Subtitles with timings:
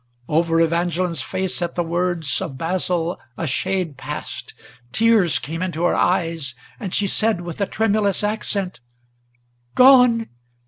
[0.27, 4.55] Over Evangeline's face at the words of Basil a shade passed.
[4.91, 8.79] Tears came into her eyes, and she said, with a tremulous accent,
[9.75, 10.27] "Gone?